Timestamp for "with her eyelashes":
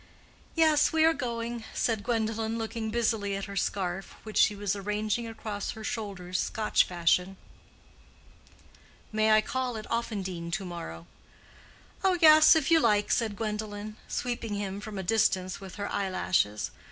15.61-16.71